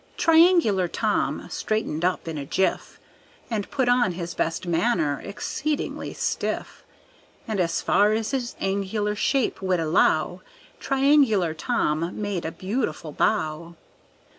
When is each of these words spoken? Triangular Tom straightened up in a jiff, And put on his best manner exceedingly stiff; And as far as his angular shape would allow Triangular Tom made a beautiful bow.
Triangular 0.17 0.87
Tom 0.87 1.45
straightened 1.51 2.03
up 2.03 2.27
in 2.27 2.35
a 2.35 2.43
jiff, 2.43 2.99
And 3.51 3.69
put 3.69 3.87
on 3.87 4.13
his 4.13 4.33
best 4.33 4.65
manner 4.65 5.21
exceedingly 5.23 6.11
stiff; 6.15 6.83
And 7.47 7.59
as 7.59 7.83
far 7.83 8.11
as 8.13 8.31
his 8.31 8.55
angular 8.59 9.13
shape 9.13 9.61
would 9.61 9.79
allow 9.79 10.41
Triangular 10.79 11.53
Tom 11.53 12.19
made 12.19 12.45
a 12.45 12.51
beautiful 12.51 13.11
bow. 13.11 13.75